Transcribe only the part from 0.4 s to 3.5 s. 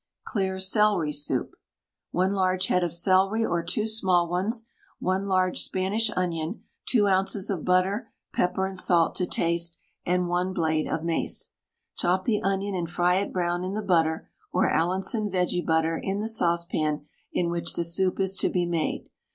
CELERY SOUP. 1 large head of celery